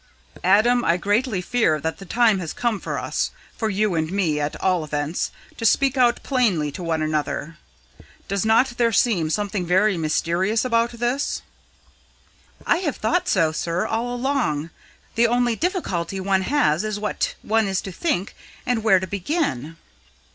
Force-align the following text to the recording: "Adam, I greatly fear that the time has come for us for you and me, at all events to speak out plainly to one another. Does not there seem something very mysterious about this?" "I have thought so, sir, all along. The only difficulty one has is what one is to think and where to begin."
"Adam, 0.43 0.83
I 0.83 0.97
greatly 0.97 1.41
fear 1.41 1.79
that 1.79 1.99
the 1.99 2.05
time 2.07 2.39
has 2.39 2.53
come 2.53 2.79
for 2.79 2.97
us 2.97 3.29
for 3.55 3.69
you 3.69 3.93
and 3.93 4.11
me, 4.11 4.39
at 4.39 4.59
all 4.59 4.83
events 4.83 5.29
to 5.57 5.63
speak 5.63 5.95
out 5.95 6.23
plainly 6.23 6.71
to 6.71 6.81
one 6.81 7.03
another. 7.03 7.59
Does 8.27 8.43
not 8.43 8.65
there 8.79 8.91
seem 8.91 9.29
something 9.29 9.63
very 9.63 9.99
mysterious 9.99 10.65
about 10.65 10.93
this?" 10.93 11.43
"I 12.65 12.77
have 12.77 12.97
thought 12.97 13.27
so, 13.27 13.51
sir, 13.51 13.85
all 13.85 14.15
along. 14.15 14.71
The 15.13 15.27
only 15.27 15.55
difficulty 15.55 16.19
one 16.19 16.41
has 16.49 16.83
is 16.83 16.97
what 16.99 17.35
one 17.43 17.67
is 17.67 17.79
to 17.81 17.91
think 17.91 18.35
and 18.65 18.83
where 18.83 18.99
to 18.99 19.05
begin." 19.05 19.77